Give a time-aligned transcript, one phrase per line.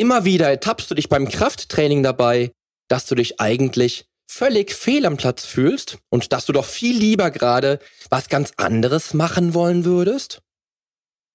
[0.00, 2.52] Immer wieder ertappst du dich beim Krafttraining dabei,
[2.88, 7.30] dass du dich eigentlich völlig fehl am Platz fühlst und dass du doch viel lieber
[7.30, 10.40] gerade was ganz anderes machen wollen würdest?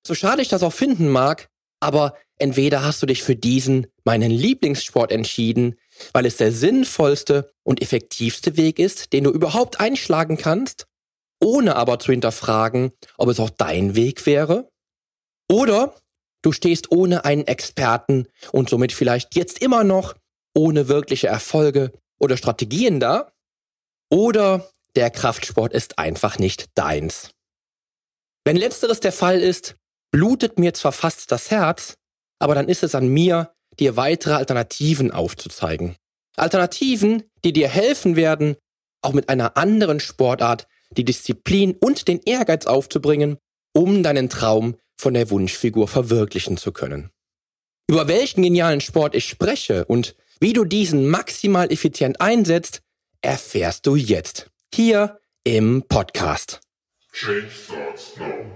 [0.07, 1.47] So schade ich das auch finden mag,
[1.79, 5.75] aber entweder hast du dich für diesen, meinen Lieblingssport entschieden,
[6.11, 10.88] weil es der sinnvollste und effektivste Weg ist, den du überhaupt einschlagen kannst,
[11.39, 14.68] ohne aber zu hinterfragen, ob es auch dein Weg wäre,
[15.52, 15.93] oder
[16.46, 20.16] du stehst ohne einen Experten und somit vielleicht jetzt immer noch
[20.54, 23.31] ohne wirkliche Erfolge oder Strategien da,
[24.12, 27.31] oder der Kraftsport ist einfach nicht deins.
[28.45, 29.76] Wenn letzteres der Fall ist,
[30.12, 31.95] blutet mir zwar fast das Herz,
[32.40, 35.96] aber dann ist es an mir, dir weitere Alternativen aufzuzeigen.
[36.38, 38.55] Alternativen, die dir helfen werden,
[39.02, 43.38] auch mit einer anderen Sportart die Disziplin und den Ehrgeiz aufzubringen,
[43.73, 47.12] um deinen Traum von der Wunschfigur verwirklichen zu können.
[47.88, 52.82] Über welchen genialen Sport ich spreche und wie du diesen maximal effizient einsetzt,
[53.21, 56.62] erfährst du jetzt hier im Podcast.
[57.13, 58.55] Change starts now.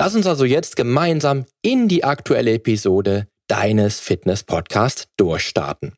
[0.00, 5.96] Lass uns also jetzt gemeinsam in die aktuelle Episode deines Fitness-Podcasts durchstarten.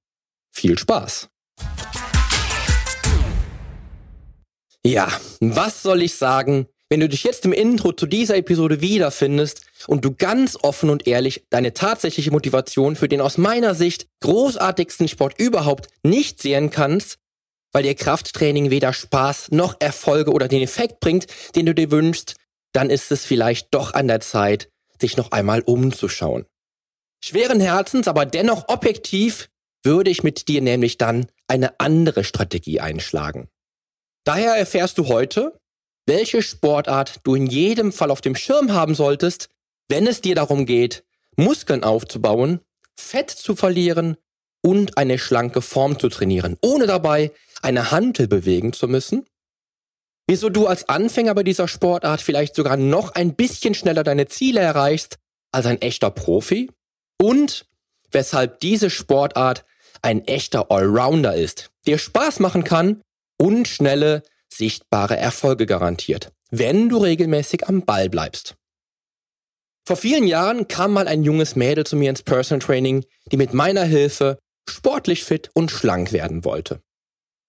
[0.51, 1.29] Viel Spaß!
[4.83, 5.09] Ja,
[5.41, 10.03] was soll ich sagen, wenn du dich jetzt im Intro zu dieser Episode wiederfindest und
[10.03, 15.39] du ganz offen und ehrlich deine tatsächliche Motivation für den aus meiner Sicht großartigsten Sport
[15.39, 17.19] überhaupt nicht sehen kannst,
[17.71, 22.37] weil dir Krafttraining weder Spaß noch Erfolge oder den Effekt bringt, den du dir wünschst,
[22.73, 24.71] dann ist es vielleicht doch an der Zeit,
[25.01, 26.47] sich noch einmal umzuschauen.
[27.23, 29.49] Schweren Herzens, aber dennoch objektiv,
[29.83, 33.49] würde ich mit dir nämlich dann eine andere Strategie einschlagen.
[34.25, 35.59] Daher erfährst du heute,
[36.07, 39.49] welche Sportart du in jedem Fall auf dem Schirm haben solltest,
[39.89, 41.05] wenn es dir darum geht,
[41.37, 42.61] Muskeln aufzubauen,
[42.97, 44.17] Fett zu verlieren
[44.63, 47.33] und eine schlanke Form zu trainieren, ohne dabei
[47.63, 49.25] eine Hantel bewegen zu müssen
[50.31, 54.61] wieso du als Anfänger bei dieser Sportart vielleicht sogar noch ein bisschen schneller deine Ziele
[54.61, 55.19] erreichst
[55.51, 56.71] als ein echter Profi
[57.21, 57.67] und
[58.13, 59.65] weshalb diese Sportart
[60.03, 63.03] ein echter Allrounder ist, dir Spaß machen kann
[63.39, 68.55] und schnelle, sichtbare Erfolge garantiert, wenn du regelmäßig am Ball bleibst.
[69.85, 73.53] Vor vielen Jahren kam mal ein junges Mädel zu mir ins Personal Training, die mit
[73.53, 76.81] meiner Hilfe sportlich fit und schlank werden wollte.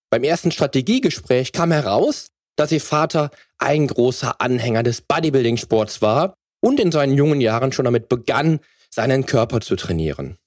[0.09, 2.25] Beim ersten Strategiegespräch kam heraus,
[2.55, 7.85] dass ihr Vater ein großer Anhänger des Bodybuilding-Sports war und in seinen jungen Jahren schon
[7.85, 10.37] damit begann, seinen Körper zu trainieren.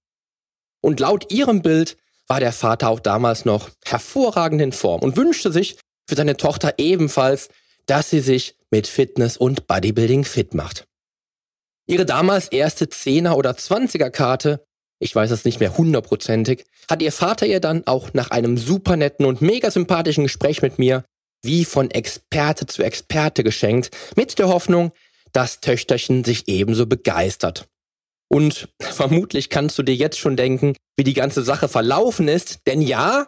[0.81, 5.53] Und laut ihrem Bild war der Vater auch damals noch hervorragend in Form und wünschte
[5.53, 5.79] sich
[6.09, 7.49] für seine Tochter ebenfalls,
[7.87, 10.87] dass sie sich mit Fitness und Bodybuilding fit macht.
[11.87, 14.65] Ihre damals erste Zehner- oder Zwanziger-Karte,
[14.99, 18.97] ich weiß es nicht mehr hundertprozentig, hat ihr Vater ihr dann auch nach einem super
[18.97, 21.05] netten und mega sympathischen Gespräch mit mir
[21.45, 24.93] wie von Experte zu Experte geschenkt, mit der Hoffnung,
[25.33, 27.69] dass Töchterchen sich ebenso begeistert.
[28.29, 32.81] Und vermutlich kannst du dir jetzt schon denken, wie die ganze Sache verlaufen ist, denn
[32.81, 33.27] ja,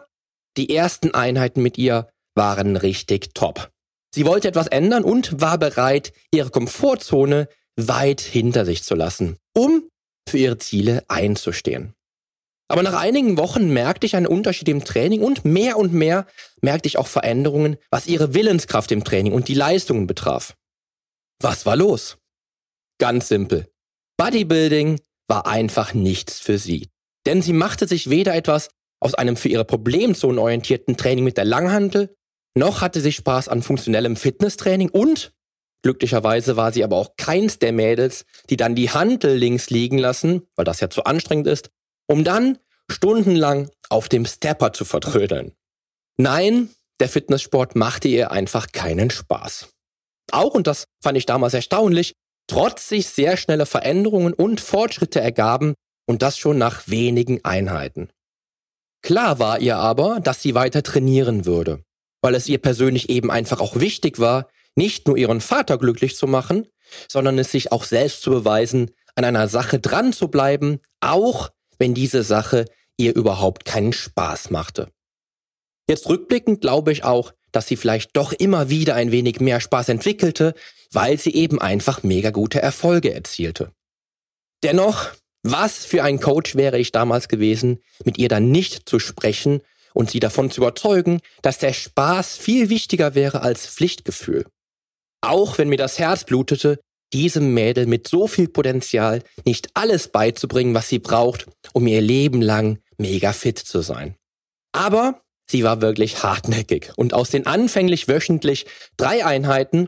[0.57, 3.69] die ersten Einheiten mit ihr waren richtig top.
[4.13, 9.87] Sie wollte etwas ändern und war bereit, ihre Komfortzone weit hinter sich zu lassen, um
[10.27, 11.93] für ihre Ziele einzustehen.
[12.67, 16.27] Aber nach einigen Wochen merkte ich einen Unterschied im Training und mehr und mehr
[16.61, 20.55] merkte ich auch Veränderungen, was ihre Willenskraft im Training und die Leistungen betraf.
[21.39, 22.17] Was war los?
[22.99, 23.67] Ganz simpel.
[24.17, 26.89] Bodybuilding war einfach nichts für sie.
[27.25, 28.69] Denn sie machte sich weder etwas
[28.99, 32.15] aus einem für ihre Problemzonen orientierten Training mit der Langhantel,
[32.55, 35.33] noch hatte sie Spaß an funktionellem Fitnesstraining und
[35.83, 40.41] glücklicherweise war sie aber auch keins der Mädels, die dann die Hantel links liegen lassen,
[40.55, 41.69] weil das ja zu anstrengend ist,
[42.07, 42.57] um dann
[42.89, 45.53] stundenlang auf dem Stepper zu vertrödeln.
[46.17, 46.69] Nein,
[46.99, 49.69] der Fitnesssport machte ihr einfach keinen Spaß.
[50.31, 52.13] Auch, und das fand ich damals erstaunlich,
[52.47, 55.75] trotz sich sehr schnelle Veränderungen und Fortschritte ergaben,
[56.07, 58.09] und das schon nach wenigen Einheiten.
[59.03, 61.83] Klar war ihr aber, dass sie weiter trainieren würde,
[62.21, 66.25] weil es ihr persönlich eben einfach auch wichtig war, nicht nur ihren Vater glücklich zu
[66.25, 66.67] machen,
[67.07, 71.93] sondern es sich auch selbst zu beweisen, an einer Sache dran zu bleiben, auch wenn
[71.93, 72.65] diese Sache
[72.97, 74.91] ihr überhaupt keinen Spaß machte.
[75.87, 79.89] Jetzt rückblickend glaube ich auch, dass sie vielleicht doch immer wieder ein wenig mehr Spaß
[79.89, 80.53] entwickelte,
[80.91, 83.71] weil sie eben einfach mega gute Erfolge erzielte.
[84.63, 85.11] Dennoch,
[85.43, 89.61] was für ein Coach wäre ich damals gewesen, mit ihr dann nicht zu sprechen
[89.93, 94.45] und sie davon zu überzeugen, dass der Spaß viel wichtiger wäre als Pflichtgefühl.
[95.21, 96.79] Auch wenn mir das Herz blutete,
[97.13, 102.41] diesem Mädel mit so viel Potenzial nicht alles beizubringen, was sie braucht, um ihr Leben
[102.41, 104.15] lang mega fit zu sein.
[104.73, 108.65] Aber sie war wirklich hartnäckig und aus den anfänglich wöchentlich
[108.97, 109.87] drei Einheiten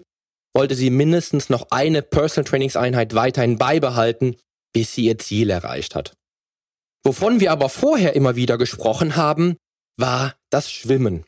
[0.53, 4.35] wollte sie mindestens noch eine Personal Trainingseinheit weiterhin beibehalten,
[4.73, 6.13] bis sie ihr Ziel erreicht hat.
[7.03, 9.57] Wovon wir aber vorher immer wieder gesprochen haben,
[9.97, 11.25] war das Schwimmen.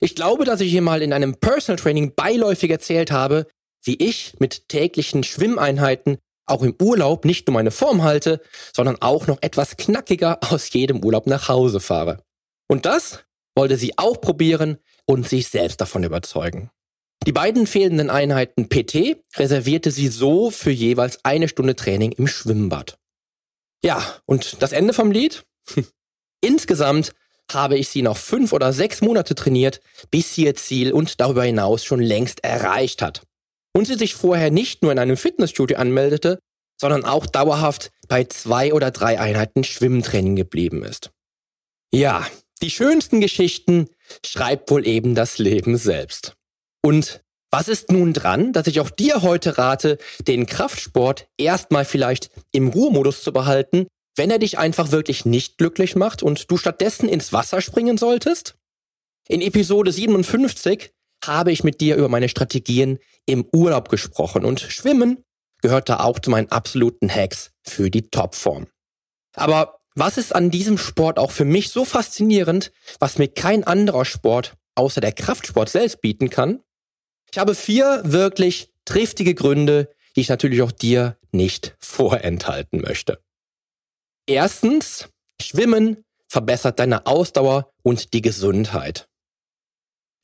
[0.00, 3.46] Ich glaube, dass ich hier mal in einem Personal Training beiläufig erzählt habe,
[3.84, 8.40] wie ich mit täglichen Schwimmeinheiten auch im Urlaub nicht nur meine Form halte,
[8.74, 12.22] sondern auch noch etwas knackiger aus jedem Urlaub nach Hause fahre.
[12.68, 13.24] Und das
[13.54, 16.70] wollte sie auch probieren und sich selbst davon überzeugen.
[17.26, 22.98] Die beiden fehlenden Einheiten PT reservierte sie so für jeweils eine Stunde Training im Schwimmbad.
[23.84, 25.44] Ja, und das Ende vom Lied?
[26.40, 27.14] Insgesamt
[27.52, 29.80] habe ich sie noch fünf oder sechs Monate trainiert,
[30.10, 33.22] bis sie ihr Ziel und darüber hinaus schon längst erreicht hat
[33.72, 36.38] und sie sich vorher nicht nur in einem Fitnessstudio anmeldete,
[36.80, 41.10] sondern auch dauerhaft bei zwei oder drei Einheiten Schwimmtraining geblieben ist.
[41.92, 42.26] Ja,
[42.62, 43.88] die schönsten Geschichten
[44.24, 46.34] schreibt wohl eben das Leben selbst.
[46.82, 52.30] Und was ist nun dran, dass ich auch dir heute rate, den Kraftsport erstmal vielleicht
[52.50, 53.86] im Ruhemodus zu behalten,
[54.16, 58.56] wenn er dich einfach wirklich nicht glücklich macht und du stattdessen ins Wasser springen solltest?
[59.28, 60.92] In Episode 57
[61.24, 65.24] habe ich mit dir über meine Strategien im Urlaub gesprochen und Schwimmen
[65.60, 68.66] gehört da auch zu meinen absoluten Hacks für die Topform.
[69.34, 74.04] Aber was ist an diesem Sport auch für mich so faszinierend, was mir kein anderer
[74.04, 76.62] Sport außer der Kraftsport selbst bieten kann?
[77.30, 83.22] Ich habe vier wirklich triftige Gründe, die ich natürlich auch dir nicht vorenthalten möchte.
[84.26, 85.08] Erstens,
[85.40, 89.08] Schwimmen verbessert deine Ausdauer und die Gesundheit.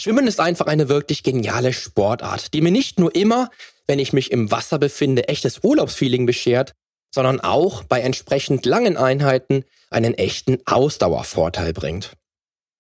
[0.01, 3.51] Schwimmen ist einfach eine wirklich geniale Sportart, die mir nicht nur immer,
[3.89, 6.75] wenn ich mich im Wasser befinde, echtes Urlaubsfeeling beschert,
[7.13, 12.13] sondern auch bei entsprechend langen Einheiten einen echten Ausdauervorteil bringt.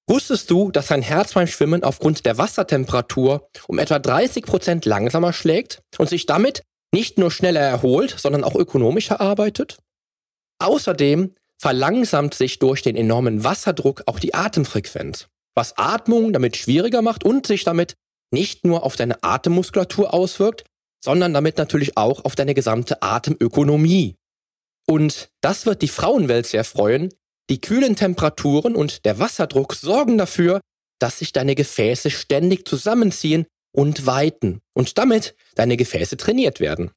[0.06, 5.32] Wusstest du, dass dein Herz beim Schwimmen aufgrund der Wassertemperatur um etwa 30 Prozent langsamer
[5.32, 6.62] schlägt und sich damit
[6.92, 9.78] nicht nur schneller erholt, sondern auch ökonomischer arbeitet?
[10.60, 15.26] Außerdem verlangsamt sich durch den enormen Wasserdruck auch die Atemfrequenz
[15.58, 17.96] was Atmung damit schwieriger macht und sich damit
[18.30, 20.62] nicht nur auf deine Atemmuskulatur auswirkt,
[21.02, 24.14] sondern damit natürlich auch auf deine gesamte Atemökonomie.
[24.86, 27.12] Und das wird die Frauenwelt sehr freuen.
[27.50, 30.60] Die kühlen Temperaturen und der Wasserdruck sorgen dafür,
[31.00, 36.92] dass sich deine Gefäße ständig zusammenziehen und weiten und damit deine Gefäße trainiert werden.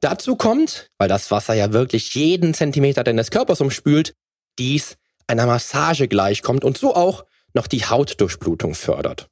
[0.00, 4.14] Dazu kommt, weil das Wasser ja wirklich jeden Zentimeter deines Körpers umspült,
[4.56, 4.96] dies
[5.26, 7.24] einer Massage gleichkommt und so auch
[7.58, 9.28] noch die Hautdurchblutung fördert.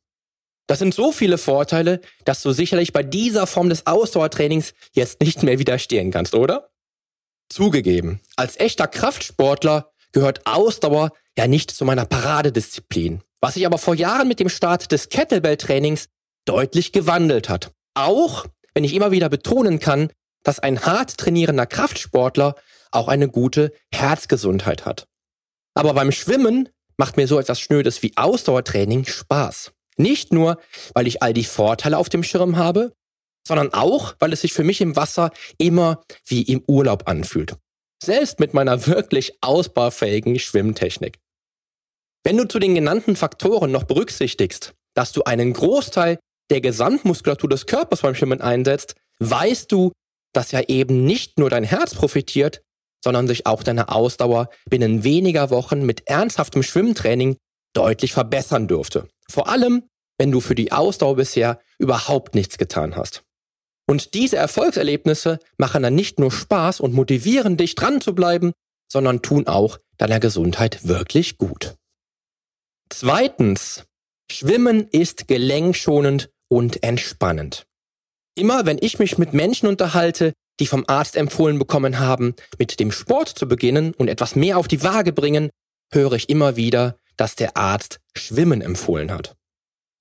[0.66, 5.44] Das sind so viele Vorteile, dass du sicherlich bei dieser Form des Ausdauertrainings jetzt nicht
[5.44, 6.70] mehr widerstehen kannst, oder?
[7.48, 13.94] Zugegeben, als echter Kraftsportler gehört Ausdauer ja nicht zu meiner Paradedisziplin, was sich aber vor
[13.94, 16.08] Jahren mit dem Start des Kettlebell-Trainings
[16.46, 17.70] deutlich gewandelt hat.
[17.94, 20.10] Auch wenn ich immer wieder betonen kann,
[20.42, 22.56] dass ein hart trainierender Kraftsportler
[22.90, 25.06] auch eine gute Herzgesundheit hat.
[25.74, 26.68] Aber beim Schwimmen
[26.98, 29.72] macht mir so etwas Schnödes wie Ausdauertraining Spaß.
[29.96, 30.58] Nicht nur,
[30.94, 32.92] weil ich all die Vorteile auf dem Schirm habe,
[33.46, 37.56] sondern auch, weil es sich für mich im Wasser immer wie im Urlaub anfühlt.
[38.02, 41.18] Selbst mit meiner wirklich ausbaufähigen Schwimmtechnik.
[42.24, 46.18] Wenn du zu den genannten Faktoren noch berücksichtigst, dass du einen Großteil
[46.50, 49.92] der Gesamtmuskulatur des Körpers beim Schwimmen einsetzt, weißt du,
[50.32, 52.62] dass ja eben nicht nur dein Herz profitiert,
[53.02, 57.36] sondern sich auch deine Ausdauer binnen weniger Wochen mit ernsthaftem Schwimmtraining
[57.74, 59.08] deutlich verbessern dürfte.
[59.28, 59.84] Vor allem,
[60.18, 63.22] wenn du für die Ausdauer bisher überhaupt nichts getan hast.
[63.88, 68.52] Und diese Erfolgserlebnisse machen dann nicht nur Spaß und motivieren dich dran zu bleiben,
[68.90, 71.74] sondern tun auch deiner Gesundheit wirklich gut.
[72.88, 73.84] Zweitens,
[74.30, 77.66] Schwimmen ist gelenkschonend und entspannend.
[78.36, 82.92] Immer wenn ich mich mit Menschen unterhalte, die vom Arzt empfohlen bekommen haben, mit dem
[82.92, 85.50] Sport zu beginnen und etwas mehr auf die Waage bringen,
[85.92, 89.36] höre ich immer wieder, dass der Arzt Schwimmen empfohlen hat.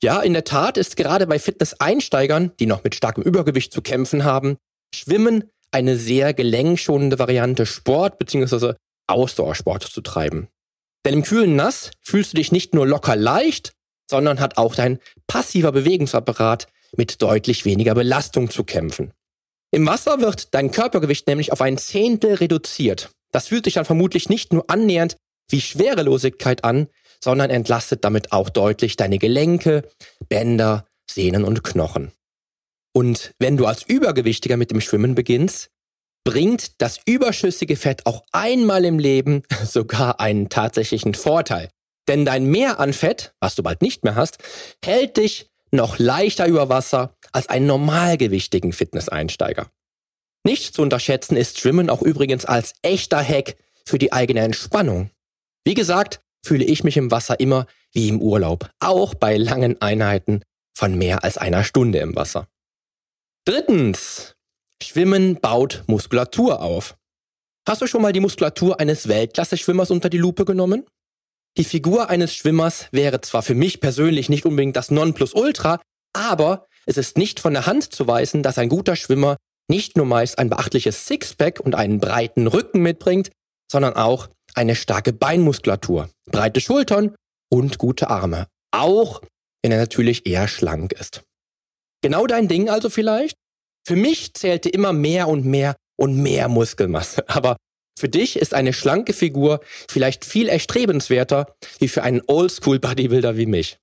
[0.02, 4.24] Ja, in der Tat ist gerade bei Fitness-Einsteigern, die noch mit starkem Übergewicht zu kämpfen
[4.24, 4.58] haben,
[4.94, 8.74] Schwimmen eine sehr gelenkschonende Variante, Sport bzw.
[9.08, 10.48] Ausdauersport zu treiben.
[11.06, 13.74] Denn im kühlen Nass fühlst du dich nicht nur locker leicht,
[14.10, 19.12] sondern hat auch dein passiver Bewegungsapparat mit deutlich weniger Belastung zu kämpfen.
[19.72, 23.10] Im Wasser wird dein Körpergewicht nämlich auf ein Zehntel reduziert.
[23.32, 25.18] Das fühlt sich dann vermutlich nicht nur annähernd
[25.50, 26.88] wie Schwerelosigkeit an,
[27.24, 29.90] sondern entlastet damit auch deutlich deine Gelenke,
[30.30, 32.12] Bänder, Sehnen und Knochen.
[32.94, 35.70] Und wenn du als Übergewichtiger mit dem Schwimmen beginnst,
[36.24, 41.70] bringt das überschüssige Fett auch einmal im Leben sogar einen tatsächlichen Vorteil.
[42.08, 44.38] Denn dein Mehr an Fett, was du bald nicht mehr hast,
[44.84, 49.70] hält dich noch leichter über Wasser als einen normalgewichtigen Fitnesseinsteiger.
[50.46, 55.12] Nicht zu unterschätzen ist Schwimmen auch übrigens als echter Hack für die eigene Entspannung.
[55.66, 60.44] Wie gesagt, fühle ich mich im Wasser immer wie im Urlaub, auch bei langen Einheiten
[60.74, 62.48] von mehr als einer Stunde im Wasser.
[63.46, 64.36] Drittens,
[64.82, 66.96] Schwimmen baut Muskulatur auf.
[67.68, 70.86] Hast du schon mal die Muskulatur eines Weltklasse-Schwimmers unter die Lupe genommen?
[71.58, 75.82] Die Figur eines Schwimmers wäre zwar für mich persönlich nicht unbedingt das Nonplusultra,
[76.14, 79.38] aber es ist nicht von der Hand zu weisen, dass ein guter Schwimmer
[79.68, 83.32] nicht nur meist ein beachtliches Sixpack und einen breiten Rücken mitbringt,
[83.72, 87.16] sondern auch eine starke Beinmuskulatur, breite Schultern
[87.52, 88.48] und gute Arme.
[88.72, 89.22] Auch
[89.64, 91.24] wenn er natürlich eher schlank ist.
[92.02, 93.36] Genau dein Ding also vielleicht?
[93.88, 97.28] Für mich zählte immer mehr und mehr und mehr Muskelmasse.
[97.30, 97.58] Aber
[97.98, 103.78] für dich ist eine schlanke Figur vielleicht viel erstrebenswerter wie für einen Oldschool-Bodybuilder wie mich.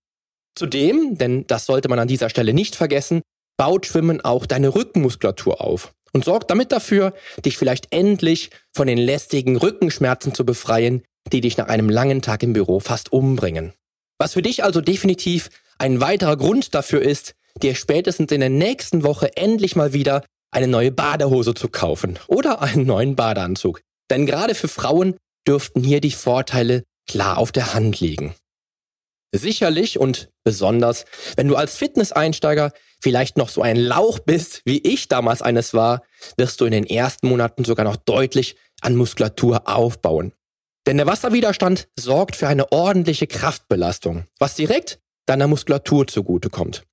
[0.55, 3.23] Zudem, denn das sollte man an dieser Stelle nicht vergessen,
[3.57, 8.99] baut Schwimmen auch deine Rückenmuskulatur auf und sorgt damit dafür, dich vielleicht endlich von den
[8.99, 13.73] lästigen Rückenschmerzen zu befreien, die dich nach einem langen Tag im Büro fast umbringen.
[14.19, 19.03] Was für dich also definitiv ein weiterer Grund dafür ist, dir spätestens in der nächsten
[19.03, 23.81] Woche endlich mal wieder eine neue Badehose zu kaufen oder einen neuen Badeanzug.
[24.11, 25.17] Denn gerade für Frauen
[25.47, 28.35] dürften hier die Vorteile klar auf der Hand liegen.
[29.35, 35.09] Sicherlich und besonders, wenn du als Fitnesseinsteiger vielleicht noch so ein Lauch bist, wie ich
[35.09, 36.03] damals eines war,
[36.37, 40.33] wirst du in den ersten Monaten sogar noch deutlich an Muskulatur aufbauen.
[40.87, 46.85] Denn der Wasserwiderstand sorgt für eine ordentliche Kraftbelastung, was direkt deiner Muskulatur zugutekommt.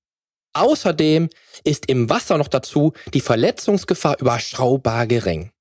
[0.53, 1.29] Außerdem
[1.63, 5.51] ist im Wasser noch dazu die Verletzungsgefahr überschaubar gering.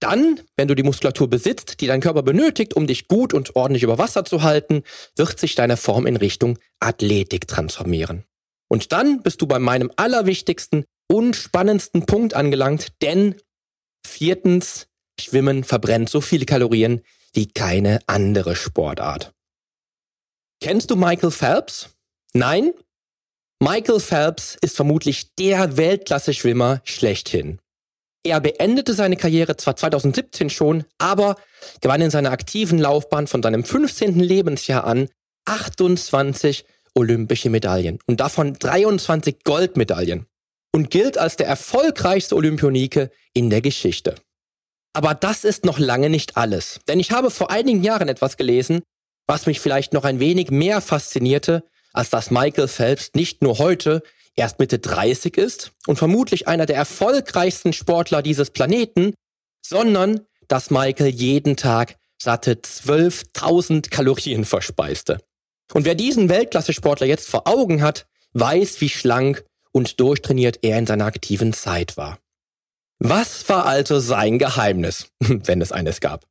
[0.00, 3.82] Dann, wenn du die Muskulatur besitzt, die dein Körper benötigt, um dich gut und ordentlich
[3.82, 4.82] über Wasser zu halten,
[5.16, 8.24] wird sich deine Form in Richtung Athletik transformieren.
[8.68, 13.34] Und dann bist du bei meinem allerwichtigsten und spannendsten Punkt angelangt, denn
[14.06, 14.86] viertens,
[15.20, 17.02] Schwimmen verbrennt so viele Kalorien
[17.32, 19.32] wie keine andere Sportart.
[20.60, 21.90] Kennst du Michael Phelps?
[22.34, 22.72] Nein?
[23.60, 27.58] Michael Phelps ist vermutlich der Weltklasse-Schwimmer schlechthin.
[28.28, 31.36] Er beendete seine Karriere zwar 2017 schon, aber
[31.80, 34.20] gewann in seiner aktiven Laufbahn von seinem 15.
[34.20, 35.08] Lebensjahr an
[35.46, 40.26] 28 olympische Medaillen und davon 23 Goldmedaillen
[40.74, 44.16] und gilt als der erfolgreichste Olympionike in der Geschichte.
[44.92, 48.82] Aber das ist noch lange nicht alles, denn ich habe vor einigen Jahren etwas gelesen,
[49.26, 51.64] was mich vielleicht noch ein wenig mehr faszinierte,
[51.98, 54.04] als dass Michael Phelps nicht nur heute
[54.36, 59.14] erst Mitte 30 ist und vermutlich einer der erfolgreichsten Sportler dieses Planeten,
[59.66, 65.18] sondern dass Michael jeden Tag satte 12.000 Kalorien verspeiste.
[65.74, 70.86] Und wer diesen Weltklasse-Sportler jetzt vor Augen hat, weiß, wie schlank und durchtrainiert er in
[70.86, 72.20] seiner aktiven Zeit war.
[73.00, 76.24] Was war also sein Geheimnis, wenn es eines gab?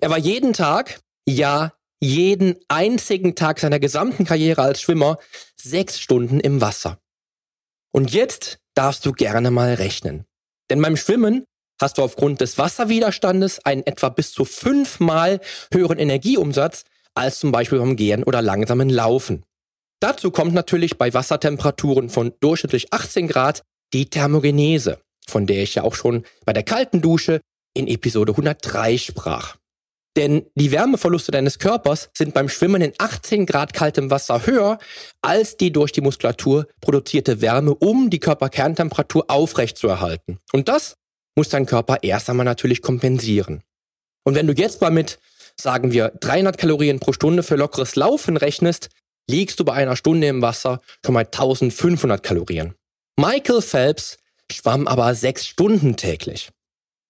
[0.00, 5.18] Er war jeden Tag, ja, jeden einzigen Tag seiner gesamten Karriere als Schwimmer
[5.54, 6.98] sechs Stunden im Wasser.
[7.92, 10.24] Und jetzt darfst du gerne mal rechnen.
[10.68, 11.44] Denn beim Schwimmen
[11.80, 15.40] hast du aufgrund des Wasserwiderstandes einen etwa bis zu fünfmal
[15.72, 19.44] höheren Energieumsatz als zum Beispiel beim Gehen oder langsamen Laufen.
[20.00, 25.84] Dazu kommt natürlich bei Wassertemperaturen von durchschnittlich 18 Grad die Thermogenese, von der ich ja
[25.84, 27.40] auch schon bei der kalten Dusche
[27.74, 29.56] in Episode 103 sprach.
[30.16, 34.78] Denn die Wärmeverluste deines Körpers sind beim Schwimmen in 18 Grad kaltem Wasser höher
[35.22, 40.38] als die durch die Muskulatur produzierte Wärme, um die Körperkerntemperatur aufrechtzuerhalten.
[40.52, 40.96] Und das
[41.34, 43.62] muss dein Körper erst einmal natürlich kompensieren.
[44.24, 45.18] Und wenn du jetzt mal mit,
[45.58, 48.90] sagen wir, 300 Kalorien pro Stunde für lockeres Laufen rechnest,
[49.28, 52.74] liegst du bei einer Stunde im Wasser schon mal 1500 Kalorien.
[53.16, 54.18] Michael Phelps
[54.50, 56.50] schwamm aber sechs Stunden täglich.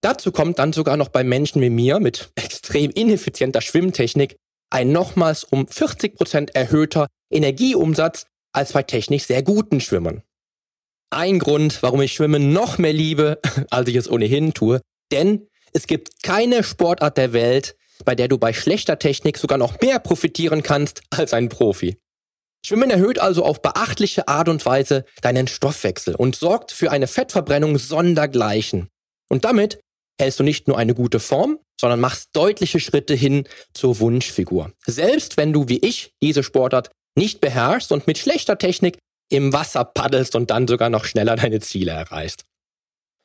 [0.03, 4.35] Dazu kommt dann sogar noch bei Menschen wie mir mit extrem ineffizienter Schwimmtechnik
[4.69, 10.21] ein nochmals um 40 Prozent erhöhter Energieumsatz als bei technisch sehr guten Schwimmern.
[11.09, 14.81] Ein Grund, warum ich Schwimmen noch mehr liebe, als ich es ohnehin tue,
[15.13, 19.79] denn es gibt keine Sportart der Welt, bei der du bei schlechter Technik sogar noch
[19.79, 21.97] mehr profitieren kannst als ein Profi.
[22.65, 27.77] Schwimmen erhöht also auf beachtliche Art und Weise deinen Stoffwechsel und sorgt für eine Fettverbrennung
[27.77, 28.89] sondergleichen.
[29.29, 29.79] Und damit
[30.19, 34.71] hältst du nicht nur eine gute Form, sondern machst deutliche Schritte hin zur Wunschfigur.
[34.85, 38.97] Selbst wenn du wie ich diese Sportart nicht beherrschst und mit schlechter Technik
[39.29, 42.45] im Wasser paddelst und dann sogar noch schneller deine Ziele erreichst.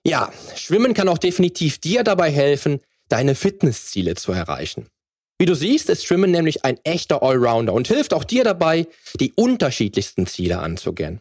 [0.05, 4.87] Ja, Schwimmen kann auch definitiv dir dabei helfen, deine Fitnessziele zu erreichen.
[5.39, 8.87] Wie du siehst, ist Schwimmen nämlich ein echter Allrounder und hilft auch dir dabei,
[9.21, 11.21] die unterschiedlichsten Ziele anzugehen.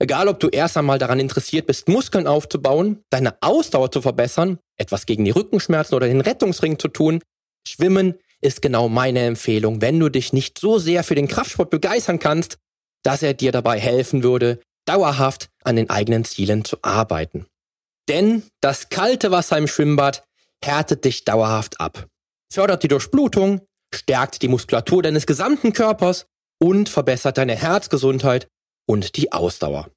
[0.00, 5.06] Egal, ob du erst einmal daran interessiert bist, Muskeln aufzubauen, deine Ausdauer zu verbessern, etwas
[5.06, 7.20] gegen die Rückenschmerzen oder den Rettungsring zu tun,
[7.66, 12.18] Schwimmen ist genau meine Empfehlung, wenn du dich nicht so sehr für den Kraftsport begeistern
[12.18, 12.58] kannst,
[13.02, 17.46] dass er dir dabei helfen würde, dauerhaft an den eigenen Zielen zu arbeiten.
[18.08, 20.24] Denn das kalte Wasser im Schwimmbad
[20.62, 22.06] härtet dich dauerhaft ab
[22.54, 23.60] fördert die Durchblutung,
[23.92, 26.26] stärkt die Muskulatur deines gesamten Körpers
[26.62, 28.46] und verbessert deine Herzgesundheit
[28.86, 29.90] und die Ausdauer.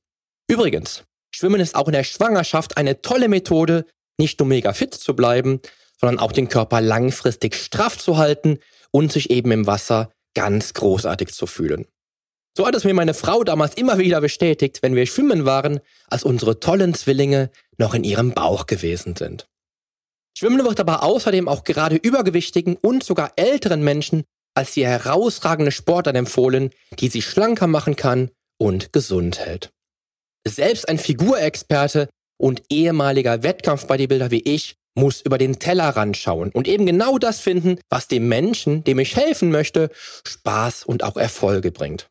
[0.49, 1.03] Übrigens,
[1.33, 3.85] Schwimmen ist auch in der Schwangerschaft eine tolle Methode,
[4.17, 5.61] nicht nur mega fit zu bleiben,
[5.99, 8.59] sondern auch den Körper langfristig straff zu halten
[8.91, 11.85] und sich eben im Wasser ganz großartig zu fühlen.
[12.55, 16.23] So hat es mir meine Frau damals immer wieder bestätigt, wenn wir schwimmen waren, als
[16.23, 19.47] unsere tollen Zwillinge noch in ihrem Bauch gewesen sind.
[20.35, 24.23] Schwimmen wird aber außerdem auch gerade übergewichtigen und sogar älteren Menschen
[24.55, 29.71] als die herausragende Sportart empfohlen, die sie schlanker machen kann und gesund hält.
[30.47, 36.85] Selbst ein Figurexperte und ehemaliger Wettkampfbodybuilder wie ich muss über den Tellerrand schauen und eben
[36.85, 39.91] genau das finden, was dem Menschen, dem ich helfen möchte,
[40.25, 42.09] Spaß und auch Erfolge bringt.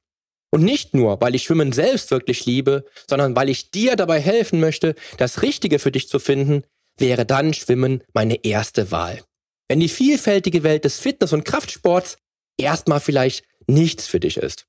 [0.52, 4.60] Und nicht nur, weil ich Schwimmen selbst wirklich liebe, sondern weil ich dir dabei helfen
[4.60, 6.62] möchte, das Richtige für dich zu finden,
[6.96, 9.22] wäre dann Schwimmen meine erste Wahl.
[9.68, 12.16] Wenn die vielfältige Welt des Fitness- und Kraftsports
[12.56, 14.66] erstmal vielleicht nichts für dich ist.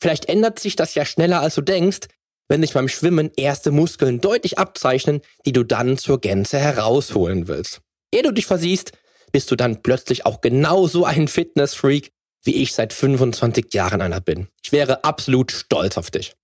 [0.00, 2.08] Vielleicht ändert sich das ja schneller als du denkst,
[2.48, 7.80] wenn sich beim Schwimmen erste Muskeln deutlich abzeichnen, die du dann zur Gänze herausholen willst.
[8.12, 8.92] Ehe du dich versiehst,
[9.32, 12.12] bist du dann plötzlich auch genauso ein Fitnessfreak,
[12.44, 14.48] wie ich seit 25 Jahren einer bin.
[14.62, 16.34] Ich wäre absolut stolz auf dich.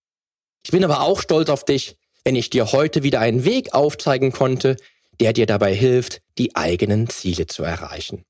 [0.65, 4.33] Ich bin aber auch stolz auf dich, wenn ich dir heute wieder einen Weg aufzeigen
[4.33, 4.77] konnte,
[5.21, 8.25] der dir dabei hilft, die eigenen Ziele zu erreichen.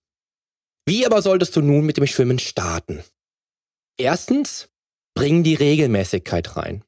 [0.84, 3.02] Wie aber solltest du nun mit dem Schwimmen starten?
[3.96, 4.68] Erstens,
[5.14, 6.84] bring die Regelmäßigkeit rein.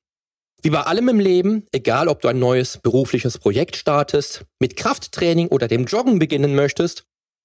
[0.62, 5.48] Wie bei allem im Leben, egal ob du ein neues berufliches Projekt startest, mit Krafttraining
[5.48, 7.04] oder dem Joggen beginnen möchtest,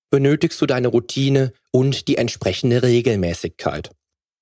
[0.10, 3.92] benötigst du deine Routine und die entsprechende Regelmäßigkeit.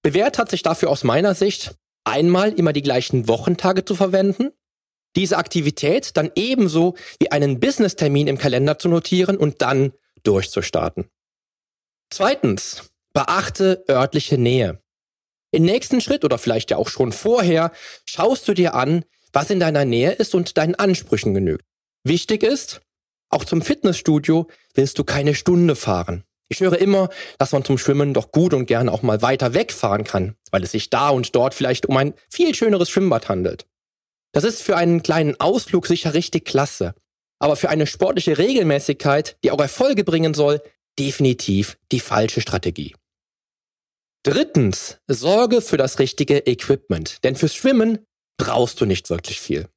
[0.04, 4.52] Bewährt hat sich dafür aus meiner Sicht, einmal immer die gleichen Wochentage zu verwenden
[5.17, 11.10] diese Aktivität dann ebenso wie einen Business-Termin im Kalender zu notieren und dann durchzustarten.
[12.12, 14.80] Zweitens, beachte örtliche Nähe.
[15.58, 17.72] Im nächsten Schritt oder vielleicht ja auch schon vorher
[18.06, 21.65] schaust du dir an, was in deiner Nähe ist und deinen Ansprüchen genügt.
[22.04, 22.82] Wichtig ist,
[23.30, 26.26] auch zum Fitnessstudio willst du keine Stunde fahren.
[26.48, 30.04] Ich höre immer, dass man zum Schwimmen doch gut und gerne auch mal weiter wegfahren
[30.04, 33.65] kann, weil es sich da und dort vielleicht um ein viel schöneres Schwimmbad handelt.
[34.34, 36.93] Das ist für einen kleinen Ausflug sicher richtig klasse.
[37.39, 40.62] Aber für eine sportliche Regelmäßigkeit, die auch Erfolge bringen soll,
[41.00, 42.93] definitiv die falsche Strategie.
[44.28, 47.24] Drittens, sorge für das richtige Equipment.
[47.24, 48.00] Denn fürs Schwimmen
[48.38, 49.70] brauchst du nicht wirklich viel.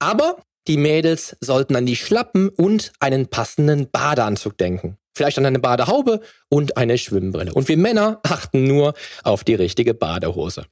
[0.00, 4.98] Aber die Mädels sollten an die Schlappen und einen passenden Badeanzug denken.
[5.16, 7.54] Vielleicht an eine Badehaube und eine Schwimmbrille.
[7.54, 10.66] Und wir Männer achten nur auf die richtige Badehose.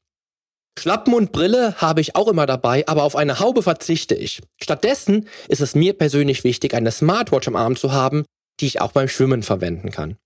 [0.77, 4.43] Schlappen und Brille habe ich auch immer dabei, aber auf eine Haube verzichte ich.
[4.61, 8.25] Stattdessen ist es mir persönlich wichtig, eine Smartwatch am Arm zu haben,
[8.59, 10.17] die ich auch beim Schwimmen verwenden kann.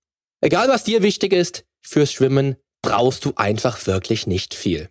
[0.41, 4.89] Egal was dir wichtig ist, fürs Schwimmen brauchst du einfach wirklich nicht viel.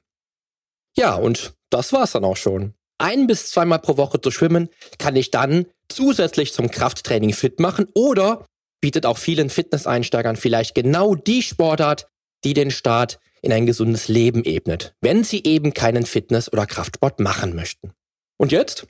[0.97, 2.75] Ja, und das war's dann auch schon.
[2.99, 7.87] Ein bis zweimal pro Woche zu schwimmen kann ich dann zusätzlich zum Krafttraining fit machen
[7.95, 8.45] oder
[8.81, 12.09] bietet auch vielen Fitnesseinsteigern vielleicht genau die Sportart,
[12.45, 17.21] die den Start in ein gesundes Leben ebnet, wenn sie eben keinen Fitness- oder Kraftsport
[17.21, 17.93] machen möchten.
[18.37, 18.87] Und jetzt?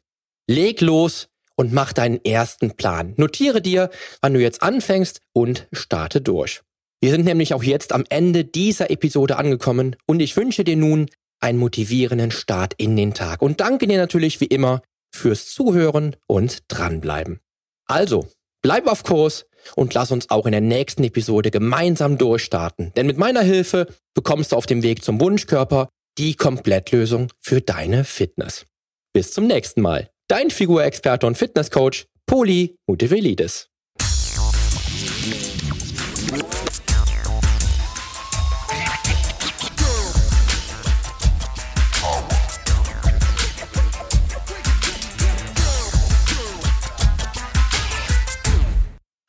[0.47, 3.15] Leg los und mach deinen ersten Plan.
[3.17, 6.63] Notiere dir, wann du jetzt anfängst und starte durch.
[7.01, 11.09] Wir sind nämlich auch jetzt am Ende dieser Episode angekommen und ich wünsche dir nun
[11.41, 14.83] einen motivierenden Start in den Tag und danke dir natürlich wie immer
[15.15, 17.41] fürs Zuhören und dranbleiben.
[17.87, 18.29] Also,
[18.63, 22.93] Bleib auf Kurs und lass uns auch in der nächsten Episode gemeinsam durchstarten.
[22.97, 28.05] Denn mit meiner Hilfe bekommst du auf dem Weg zum Wunschkörper die Komplettlösung für deine
[28.05, 28.67] Fitness.
[29.13, 30.11] Bis zum nächsten Mal.
[30.27, 33.69] Dein Figurexperte und Fitnesscoach Poli Mutevelidis.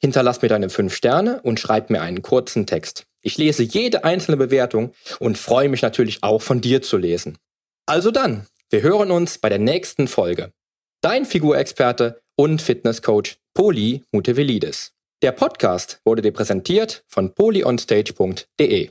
[0.00, 3.06] hinterlass mir deine 5 Sterne und schreib mir einen kurzen Text.
[3.22, 7.38] Ich lese jede einzelne Bewertung und freue mich natürlich auch von dir zu lesen.
[7.86, 10.52] Also dann, wir hören uns bei der nächsten Folge.
[11.00, 14.92] Dein Figurexperte und Fitnesscoach Poli Mutevelidis.
[15.22, 18.90] Der Podcast wurde dir präsentiert von polyonstage.de.